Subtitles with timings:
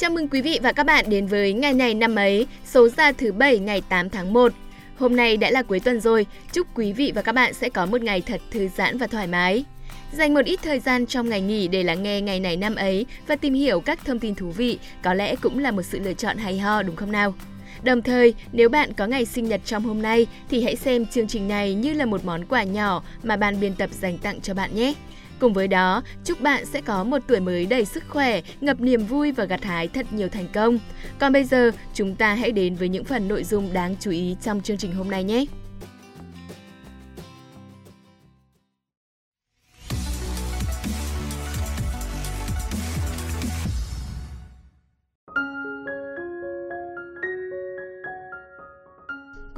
[0.00, 3.12] Chào mừng quý vị và các bạn đến với ngày này năm ấy, số ra
[3.12, 4.52] thứ bảy ngày 8 tháng 1.
[4.96, 7.86] Hôm nay đã là cuối tuần rồi, chúc quý vị và các bạn sẽ có
[7.86, 9.64] một ngày thật thư giãn và thoải mái.
[10.12, 13.06] Dành một ít thời gian trong ngày nghỉ để lắng nghe ngày này năm ấy
[13.26, 16.14] và tìm hiểu các thông tin thú vị có lẽ cũng là một sự lựa
[16.14, 17.34] chọn hay ho đúng không nào?
[17.82, 21.28] Đồng thời, nếu bạn có ngày sinh nhật trong hôm nay thì hãy xem chương
[21.28, 24.54] trình này như là một món quà nhỏ mà ban biên tập dành tặng cho
[24.54, 24.94] bạn nhé.
[25.40, 29.06] Cùng với đó, chúc bạn sẽ có một tuổi mới đầy sức khỏe, ngập niềm
[29.06, 30.78] vui và gặt hái thật nhiều thành công.
[31.18, 34.36] Còn bây giờ, chúng ta hãy đến với những phần nội dung đáng chú ý
[34.42, 35.44] trong chương trình hôm nay nhé.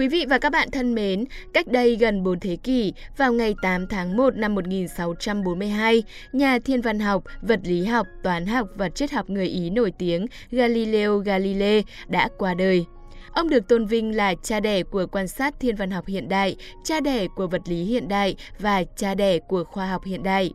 [0.02, 1.24] Quý vị và các bạn thân mến,
[1.55, 6.02] cách đây gần 4 thế kỷ, vào ngày 8 tháng 1 năm 1642,
[6.33, 9.92] nhà thiên văn học, vật lý học, toán học và triết học người Ý nổi
[9.98, 12.84] tiếng Galileo Galilei đã qua đời.
[13.33, 16.56] Ông được tôn vinh là cha đẻ của quan sát thiên văn học hiện đại,
[16.84, 20.53] cha đẻ của vật lý hiện đại và cha đẻ của khoa học hiện đại.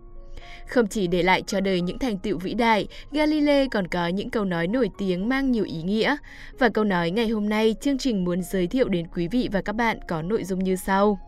[0.67, 4.29] Không chỉ để lại cho đời những thành tựu vĩ đại, Galilei còn có những
[4.29, 6.15] câu nói nổi tiếng mang nhiều ý nghĩa.
[6.59, 9.61] Và câu nói ngày hôm nay chương trình muốn giới thiệu đến quý vị và
[9.61, 11.19] các bạn có nội dung như sau.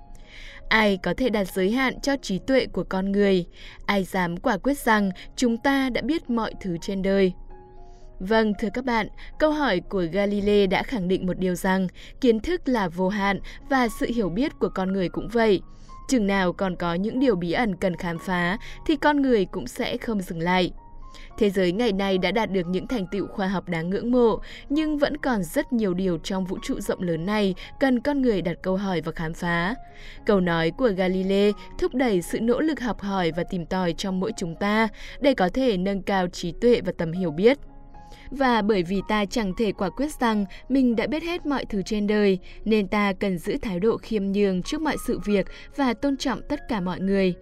[0.70, 3.46] Ai có thể đặt giới hạn cho trí tuệ của con người?
[3.86, 7.34] Ai dám quả quyết rằng chúng ta đã biết mọi thứ trên đời?
[8.20, 9.08] Vâng, thưa các bạn,
[9.40, 11.88] câu hỏi của Galilei đã khẳng định một điều rằng
[12.22, 13.40] kiến thức là vô hạn
[13.70, 15.62] và sự hiểu biết của con người cũng vậy.
[16.10, 19.68] Chừng nào còn có những điều bí ẩn cần khám phá thì con người cũng
[19.68, 20.72] sẽ không dừng lại.
[21.38, 24.40] Thế giới ngày nay đã đạt được những thành tựu khoa học đáng ngưỡng mộ,
[24.70, 28.42] nhưng vẫn còn rất nhiều điều trong vũ trụ rộng lớn này cần con người
[28.42, 29.76] đặt câu hỏi và khám phá.
[30.26, 34.20] Câu nói của Galilei thúc đẩy sự nỗ lực học hỏi và tìm tòi trong
[34.20, 34.88] mỗi chúng ta
[35.20, 37.58] để có thể nâng cao trí tuệ và tầm hiểu biết.
[38.32, 41.82] Và bởi vì ta chẳng thể quả quyết rằng mình đã biết hết mọi thứ
[41.82, 45.46] trên đời, nên ta cần giữ thái độ khiêm nhường trước mọi sự việc
[45.76, 47.34] và tôn trọng tất cả mọi người.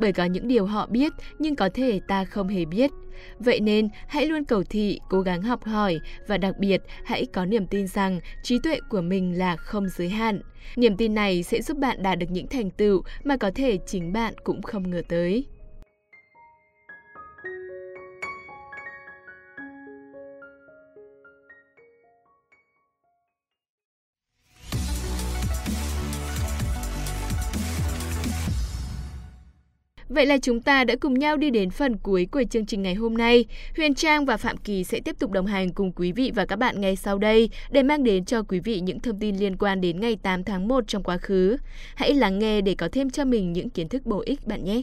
[0.00, 2.90] Bởi có những điều họ biết nhưng có thể ta không hề biết.
[3.38, 7.44] Vậy nên hãy luôn cầu thị, cố gắng học hỏi và đặc biệt hãy có
[7.44, 10.40] niềm tin rằng trí tuệ của mình là không giới hạn.
[10.76, 14.12] Niềm tin này sẽ giúp bạn đạt được những thành tựu mà có thể chính
[14.12, 15.46] bạn cũng không ngờ tới.
[30.16, 32.94] Vậy là chúng ta đã cùng nhau đi đến phần cuối của chương trình ngày
[32.94, 33.44] hôm nay.
[33.76, 36.56] Huyền Trang và Phạm Kỳ sẽ tiếp tục đồng hành cùng quý vị và các
[36.56, 39.80] bạn ngay sau đây để mang đến cho quý vị những thông tin liên quan
[39.80, 41.56] đến ngày 8 tháng 1 trong quá khứ.
[41.94, 44.82] Hãy lắng nghe để có thêm cho mình những kiến thức bổ ích bạn nhé.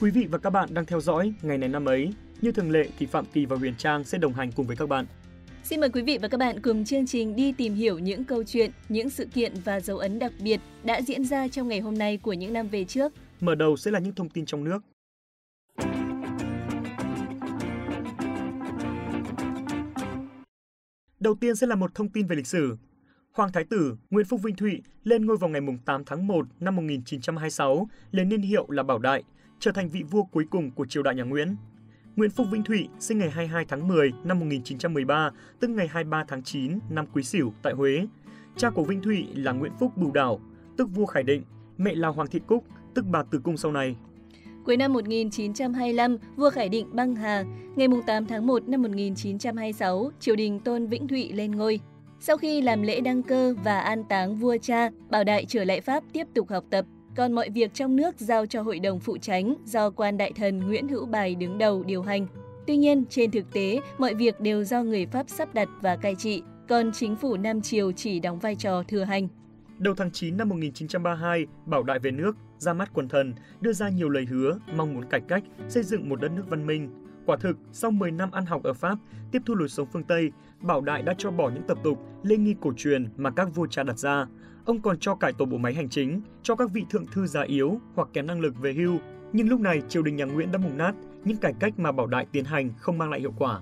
[0.00, 2.12] Quý vị và các bạn đang theo dõi ngày này năm ấy.
[2.40, 4.88] Như thường lệ thì Phạm Kỳ và Huyền Trang sẽ đồng hành cùng với các
[4.88, 5.06] bạn
[5.64, 8.44] Xin mời quý vị và các bạn cùng chương trình đi tìm hiểu những câu
[8.44, 11.98] chuyện, những sự kiện và dấu ấn đặc biệt đã diễn ra trong ngày hôm
[11.98, 13.12] nay của những năm về trước.
[13.40, 14.78] Mở đầu sẽ là những thông tin trong nước.
[21.20, 22.76] Đầu tiên sẽ là một thông tin về lịch sử.
[23.32, 26.76] Hoàng Thái tử Nguyễn Phúc Vinh Thụy lên ngôi vào ngày 8 tháng 1 năm
[26.76, 29.22] 1926, lên niên hiệu là Bảo Đại,
[29.58, 31.56] trở thành vị vua cuối cùng của triều đại nhà Nguyễn.
[32.16, 35.30] Nguyễn Phúc Vĩnh Thụy sinh ngày 22 tháng 10 năm 1913,
[35.60, 38.06] tức ngày 23 tháng 9 năm Quý Sửu tại Huế.
[38.56, 40.40] Cha của Vĩnh Thụy là Nguyễn Phúc Bửu Đảo,
[40.76, 41.42] tức vua Khải Định,
[41.78, 42.64] mẹ là Hoàng Thị Cúc,
[42.94, 43.96] tức bà Từ Cung sau này.
[44.64, 47.44] Cuối năm 1925, vua Khải Định băng hà.
[47.76, 51.80] Ngày 8 tháng 1 năm 1926, triều đình tôn Vĩnh Thụy lên ngôi.
[52.20, 55.80] Sau khi làm lễ đăng cơ và an táng vua cha, Bảo Đại trở lại
[55.80, 56.84] Pháp tiếp tục học tập,
[57.16, 60.58] còn mọi việc trong nước giao cho Hội đồng Phụ Tránh do quan đại thần
[60.58, 62.26] Nguyễn Hữu Bài đứng đầu điều hành.
[62.66, 66.14] Tuy nhiên, trên thực tế, mọi việc đều do người Pháp sắp đặt và cai
[66.14, 69.28] trị, còn chính phủ Nam Triều chỉ đóng vai trò thừa hành.
[69.78, 73.88] Đầu tháng 9 năm 1932, Bảo Đại về nước, ra mắt quần thần, đưa ra
[73.88, 76.90] nhiều lời hứa, mong muốn cải cách, xây dựng một đất nước văn minh.
[77.26, 78.98] Quả thực, sau 10 năm ăn học ở Pháp,
[79.32, 80.30] tiếp thu lối sống phương Tây,
[80.60, 83.66] Bảo Đại đã cho bỏ những tập tục, lê nghi cổ truyền mà các vua
[83.66, 84.26] cha đặt ra,
[84.64, 87.42] Ông còn cho cải tổ bộ máy hành chính, cho các vị thượng thư già
[87.42, 88.98] yếu hoặc kém năng lực về hưu.
[89.32, 90.92] Nhưng lúc này triều đình nhà Nguyễn đã mùng nát,
[91.24, 93.60] những cải cách mà Bảo Đại tiến hành không mang lại hiệu quả.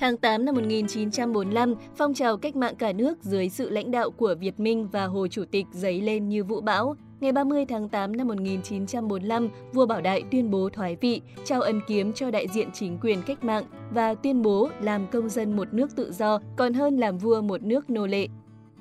[0.00, 4.34] Tháng 8 năm 1945, phong trào cách mạng cả nước dưới sự lãnh đạo của
[4.40, 6.96] Việt Minh và Hồ Chủ tịch dấy lên như vũ bão.
[7.24, 11.80] Ngày 30 tháng 8 năm 1945, vua Bảo Đại tuyên bố thoái vị, trao ân
[11.86, 15.74] kiếm cho đại diện chính quyền cách mạng và tuyên bố làm công dân một
[15.74, 18.28] nước tự do còn hơn làm vua một nước nô lệ.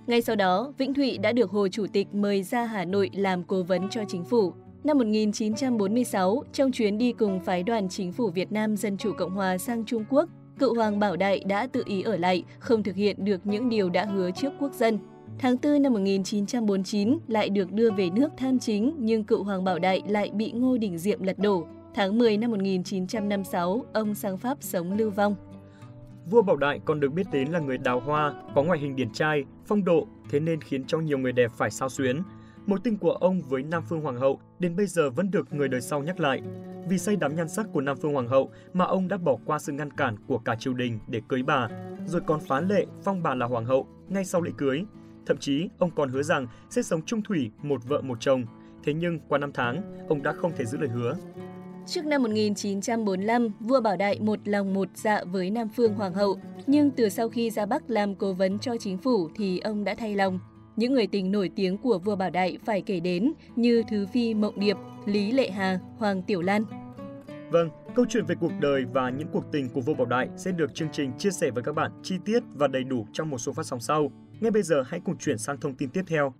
[0.07, 3.43] Ngay sau đó, Vĩnh Thụy đã được Hồ Chủ tịch mời ra Hà Nội làm
[3.43, 4.53] cố vấn cho chính phủ.
[4.83, 9.35] Năm 1946, trong chuyến đi cùng phái đoàn chính phủ Việt Nam Dân Chủ Cộng
[9.35, 10.29] Hòa sang Trung Quốc,
[10.59, 13.89] cựu Hoàng Bảo Đại đã tự ý ở lại, không thực hiện được những điều
[13.89, 14.99] đã hứa trước quốc dân.
[15.39, 19.79] Tháng 4 năm 1949 lại được đưa về nước tham chính nhưng cựu Hoàng Bảo
[19.79, 21.67] Đại lại bị Ngô Đình Diệm lật đổ.
[21.95, 25.35] Tháng 10 năm 1956, ông sang Pháp sống lưu vong.
[26.29, 29.09] Vua Bảo Đại còn được biết đến là người đào hoa, có ngoại hình điển
[29.13, 32.21] trai, phong độ, thế nên khiến cho nhiều người đẹp phải sao xuyến.
[32.65, 35.67] Mối tình của ông với Nam Phương Hoàng hậu đến bây giờ vẫn được người
[35.67, 36.41] đời sau nhắc lại.
[36.89, 39.59] Vì say đắm nhan sắc của Nam Phương Hoàng hậu mà ông đã bỏ qua
[39.59, 41.67] sự ngăn cản của cả triều đình để cưới bà,
[42.05, 44.85] rồi còn phá lệ phong bà là hoàng hậu ngay sau lễ cưới.
[45.25, 48.45] Thậm chí, ông còn hứa rằng sẽ sống chung thủy một vợ một chồng.
[48.83, 51.15] Thế nhưng, qua năm tháng, ông đã không thể giữ lời hứa.
[51.87, 56.39] Trước năm 1945, vua Bảo Đại một lòng một dạ với Nam Phương Hoàng hậu,
[56.67, 59.95] nhưng từ sau khi ra Bắc làm cố vấn cho chính phủ thì ông đã
[59.95, 60.39] thay lòng.
[60.75, 64.33] Những người tình nổi tiếng của vua Bảo Đại phải kể đến như Thứ Phi
[64.33, 66.63] Mộng Điệp, Lý Lệ Hà, Hoàng Tiểu Lan.
[67.49, 70.51] Vâng, câu chuyện về cuộc đời và những cuộc tình của vua Bảo Đại sẽ
[70.51, 73.37] được chương trình chia sẻ với các bạn chi tiết và đầy đủ trong một
[73.37, 74.11] số phát sóng sau.
[74.39, 76.33] Ngay bây giờ hãy cùng chuyển sang thông tin tiếp theo.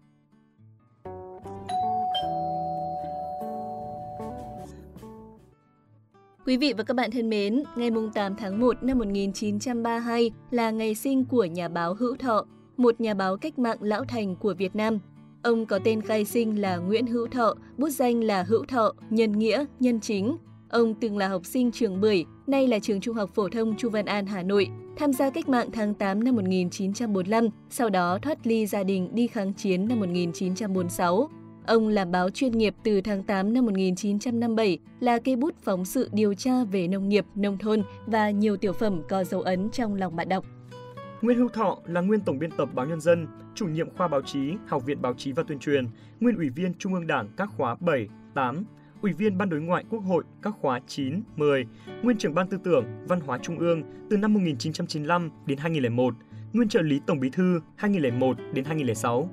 [6.45, 10.95] Quý vị và các bạn thân mến, ngày 8 tháng 1 năm 1932 là ngày
[10.95, 12.45] sinh của nhà báo Hữu Thọ,
[12.78, 15.00] một nhà báo cách mạng lão thành của Việt Nam.
[15.44, 19.31] Ông có tên khai sinh là Nguyễn Hữu Thọ, bút danh là Hữu Thọ, nhân
[19.31, 20.38] nghĩa, nhân chính.
[20.69, 23.89] Ông từng là học sinh trường Bưởi, nay là trường Trung học phổ thông Chu
[23.89, 28.48] Văn An Hà Nội, tham gia cách mạng tháng 8 năm 1945, sau đó thoát
[28.48, 31.30] ly gia đình đi kháng chiến năm 1946.
[31.66, 36.10] Ông làm báo chuyên nghiệp từ tháng 8 năm 1957, là cây bút phóng sự
[36.13, 39.95] điều tra về nông nghiệp, nông thôn và nhiều tiểu phẩm có dấu ấn trong
[39.95, 40.45] lòng bạn đọc.
[41.22, 44.22] Nguyễn Hữu Thọ là nguyên tổng biên tập báo Nhân dân, chủ nhiệm khoa báo
[44.22, 45.88] chí, Học viện Báo chí và Tuyên truyền,
[46.19, 48.63] nguyên ủy viên Trung ương Đảng các khóa 7, 8,
[49.04, 51.66] Ủy viên Ban Đối ngoại Quốc hội các khóa 9, 10,
[52.04, 56.14] Nguyên trưởng Ban Tư tưởng Văn hóa Trung ương từ năm 1995 đến 2001,
[56.54, 59.30] Nguyên trợ lý Tổng Bí thư 2001 đến 2006.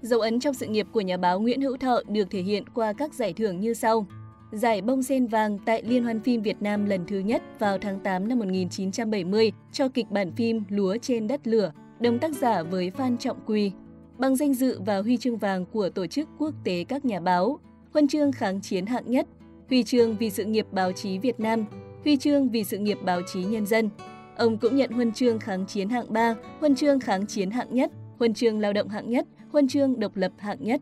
[0.00, 2.92] Dấu ấn trong sự nghiệp của nhà báo Nguyễn Hữu Thọ được thể hiện qua
[2.92, 4.06] các giải thưởng như sau.
[4.52, 8.00] Giải bông sen vàng tại Liên hoan phim Việt Nam lần thứ nhất vào tháng
[8.00, 12.90] 8 năm 1970 cho kịch bản phim Lúa trên đất lửa, đồng tác giả với
[12.90, 13.72] Phan Trọng Quy.
[14.18, 17.58] Bằng danh dự và huy chương vàng của Tổ chức Quốc tế các nhà báo,
[17.96, 19.26] huân chương kháng chiến hạng nhất,
[19.68, 21.64] huy chương vì sự nghiệp báo chí Việt Nam,
[22.04, 23.90] huy chương vì sự nghiệp báo chí nhân dân.
[24.36, 27.92] Ông cũng nhận huân chương kháng chiến hạng 3, huân chương kháng chiến hạng nhất,
[28.18, 30.80] huân chương lao động hạng nhất, huân chương độc lập hạng nhất.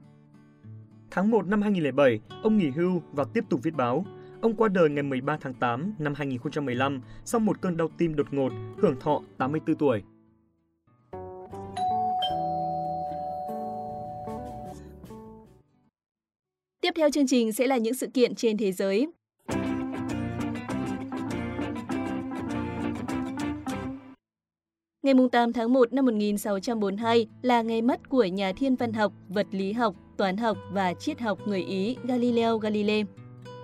[1.10, 4.04] Tháng 1 năm 2007, ông nghỉ hưu và tiếp tục viết báo.
[4.40, 8.26] Ông qua đời ngày 13 tháng 8 năm 2015 sau một cơn đau tim đột
[8.30, 10.02] ngột, hưởng thọ 84 tuổi.
[16.84, 19.06] Tiếp theo chương trình sẽ là những sự kiện trên thế giới.
[25.02, 29.46] Ngày 8 tháng 1 năm 1642 là ngày mất của nhà thiên văn học, vật
[29.50, 33.04] lý học, toán học và triết học người Ý Galileo Galilei.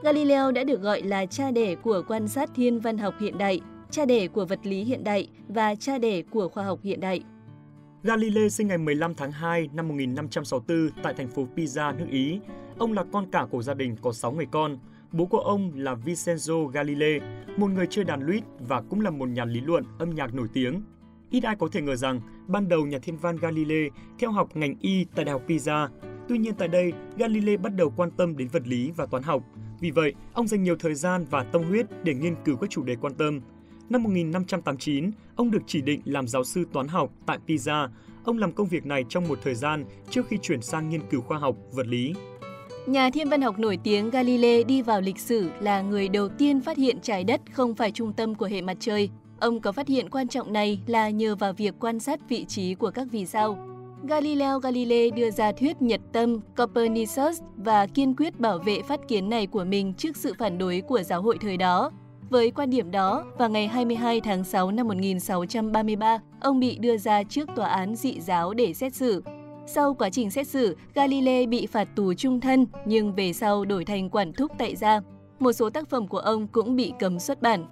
[0.03, 3.61] Galileo đã được gọi là cha đẻ của quan sát thiên văn học hiện đại,
[3.91, 7.23] cha đẻ của vật lý hiện đại và cha đẻ của khoa học hiện đại.
[8.03, 12.41] Galilei sinh ngày 15 tháng 2 năm 1564 tại thành phố Pisa, nước Ý.
[12.81, 14.79] Ông là con cả của gia đình có 6 người con.
[15.13, 17.21] Bố của ông là Vincenzo Galilei,
[17.57, 20.49] một người chơi đàn lute và cũng là một nhà lý luận âm nhạc nổi
[20.53, 20.83] tiếng.
[21.31, 23.89] Ít ai có thể ngờ rằng, ban đầu nhà thiên văn Galilei
[24.19, 25.89] theo học ngành y tại Đại học Pisa.
[26.29, 29.43] Tuy nhiên tại đây, Galilei bắt đầu quan tâm đến vật lý và toán học.
[29.81, 32.83] Vì vậy, ông dành nhiều thời gian và tâm huyết để nghiên cứu các chủ
[32.83, 33.41] đề quan tâm.
[33.91, 37.89] Năm 1589, ông được chỉ định làm giáo sư toán học tại Pisa.
[38.25, 41.21] Ông làm công việc này trong một thời gian trước khi chuyển sang nghiên cứu
[41.21, 42.15] khoa học, vật lý.
[42.87, 46.61] Nhà thiên văn học nổi tiếng Galilei đi vào lịch sử là người đầu tiên
[46.61, 49.11] phát hiện trái đất không phải trung tâm của hệ mặt trời.
[49.41, 52.75] Ông có phát hiện quan trọng này là nhờ vào việc quan sát vị trí
[52.75, 53.59] của các vì sao.
[54.03, 59.29] Galileo Galilei đưa ra thuyết nhật tâm Copernicus và kiên quyết bảo vệ phát kiến
[59.29, 61.91] này của mình trước sự phản đối của giáo hội thời đó.
[62.31, 67.23] Với quan điểm đó, vào ngày 22 tháng 6 năm 1633, ông bị đưa ra
[67.23, 69.23] trước tòa án dị giáo để xét xử.
[69.75, 73.85] Sau quá trình xét xử, Galilei bị phạt tù trung thân nhưng về sau đổi
[73.85, 75.01] thành quản thúc tại gia.
[75.39, 77.65] Một số tác phẩm của ông cũng bị cấm xuất bản.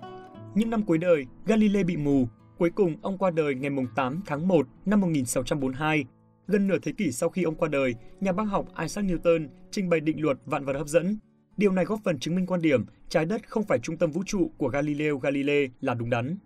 [0.55, 2.29] Những năm cuối đời, Galilei bị mù.
[2.59, 6.05] Cuối cùng, ông qua đời ngày 8 tháng 1 năm 1642.
[6.47, 9.89] Gần nửa thế kỷ sau khi ông qua đời, nhà bác học Isaac Newton trình
[9.89, 11.19] bày định luật vạn vật hấp dẫn.
[11.57, 14.23] Điều này góp phần chứng minh quan điểm trái đất không phải trung tâm vũ
[14.27, 16.37] trụ của Galileo Galilei là đúng đắn.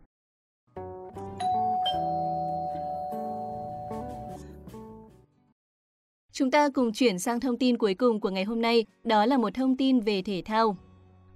[6.42, 9.36] Chúng ta cùng chuyển sang thông tin cuối cùng của ngày hôm nay, đó là
[9.36, 10.76] một thông tin về thể thao.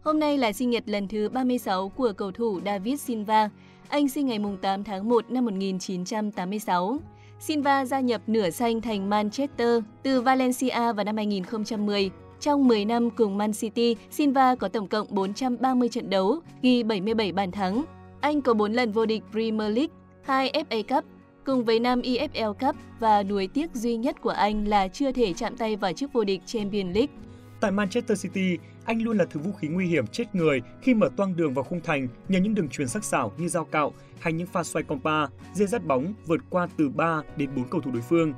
[0.02, 3.50] Hôm nay là sinh nhật lần thứ 36 của cầu thủ David Silva.
[3.88, 6.98] Anh sinh ngày 8 tháng 1 năm 1986.
[7.40, 12.10] Silva gia nhập nửa xanh thành Manchester từ Valencia vào năm 2010.
[12.40, 17.32] Trong 10 năm cùng Man City, Silva có tổng cộng 430 trận đấu, ghi 77
[17.32, 17.84] bàn thắng.
[18.20, 21.04] Anh có 4 lần vô địch Premier League, 2 FA Cup,
[21.46, 25.32] cùng với năm EFL Cup và nuối tiếc duy nhất của anh là chưa thể
[25.32, 27.14] chạm tay vào chức vô địch Champions League.
[27.60, 31.10] Tại Manchester City, anh luôn là thứ vũ khí nguy hiểm chết người khi mở
[31.16, 34.32] toang đường vào khung thành nhờ những đường truyền sắc sảo như dao cạo hay
[34.32, 37.90] những pha xoay compa, dê dắt bóng vượt qua từ 3 đến 4 cầu thủ
[37.90, 38.32] đối phương.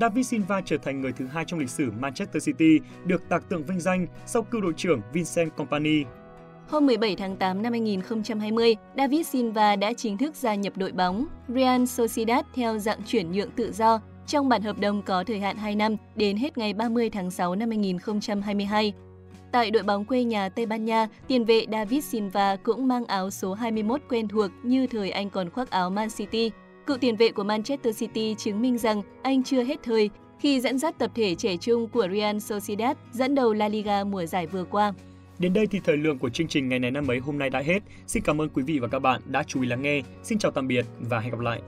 [0.00, 3.64] David Silva trở thành người thứ hai trong lịch sử Manchester City được tạc tượng
[3.64, 6.04] vinh danh sau cựu đội trưởng Vincent Kompany.
[6.68, 11.26] Hôm 17 tháng 8 năm 2020, David Silva đã chính thức gia nhập đội bóng
[11.48, 15.56] Real Sociedad theo dạng chuyển nhượng tự do trong bản hợp đồng có thời hạn
[15.56, 18.92] 2 năm đến hết ngày 30 tháng 6 năm 2022.
[19.52, 23.30] Tại đội bóng quê nhà Tây Ban Nha, tiền vệ David Silva cũng mang áo
[23.30, 26.50] số 21 quen thuộc như thời anh còn khoác áo Man City.
[26.86, 30.78] Cựu tiền vệ của Manchester City chứng minh rằng anh chưa hết thời khi dẫn
[30.78, 34.64] dắt tập thể trẻ trung của Real Sociedad dẫn đầu La Liga mùa giải vừa
[34.64, 34.92] qua.
[35.38, 37.60] Đến đây thì thời lượng của chương trình ngày này năm ấy hôm nay đã
[37.60, 37.82] hết.
[38.06, 40.02] Xin cảm ơn quý vị và các bạn đã chú ý lắng nghe.
[40.22, 41.60] Xin chào tạm biệt và hẹn gặp lại.